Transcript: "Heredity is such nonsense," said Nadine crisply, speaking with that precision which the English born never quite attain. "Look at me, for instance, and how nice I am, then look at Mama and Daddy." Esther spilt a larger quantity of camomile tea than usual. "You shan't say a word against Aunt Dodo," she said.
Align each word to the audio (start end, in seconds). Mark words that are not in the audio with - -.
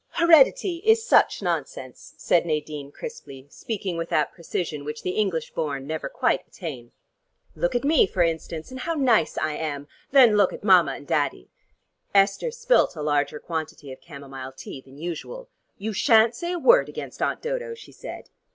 "Heredity 0.15 0.77
is 0.77 1.05
such 1.05 1.43
nonsense," 1.43 2.15
said 2.17 2.43
Nadine 2.43 2.91
crisply, 2.91 3.45
speaking 3.51 3.97
with 3.97 4.09
that 4.09 4.31
precision 4.31 4.83
which 4.83 5.03
the 5.03 5.11
English 5.11 5.53
born 5.53 5.85
never 5.85 6.09
quite 6.09 6.41
attain. 6.47 6.91
"Look 7.55 7.75
at 7.75 7.83
me, 7.83 8.07
for 8.07 8.23
instance, 8.23 8.71
and 8.71 8.79
how 8.79 8.95
nice 8.95 9.37
I 9.37 9.53
am, 9.57 9.87
then 10.09 10.37
look 10.37 10.53
at 10.53 10.63
Mama 10.63 10.93
and 10.93 11.05
Daddy." 11.05 11.51
Esther 12.15 12.49
spilt 12.49 12.95
a 12.95 13.03
larger 13.03 13.39
quantity 13.39 13.91
of 13.91 14.01
camomile 14.01 14.53
tea 14.53 14.81
than 14.81 14.97
usual. 14.97 15.49
"You 15.77 15.93
shan't 15.93 16.33
say 16.33 16.51
a 16.51 16.57
word 16.57 16.89
against 16.89 17.21
Aunt 17.21 17.43
Dodo," 17.43 17.75
she 17.75 17.91
said. 17.91 18.31